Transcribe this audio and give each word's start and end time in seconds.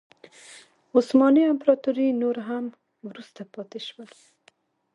عثماني 0.95 1.43
امپراتوري 1.51 2.07
نور 2.21 2.37
هم 2.47 2.65
وروسته 3.07 3.41
پاتې 3.53 3.79
شول. 3.87 4.09